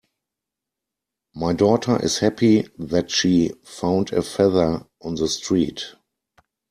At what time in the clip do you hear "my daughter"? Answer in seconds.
1.35-2.03